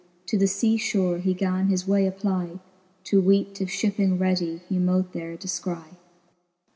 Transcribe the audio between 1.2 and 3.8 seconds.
he gan his way SEpply, To weete if